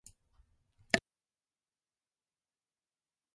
[0.03, 0.09] 洗
[0.97, 1.03] 濯する。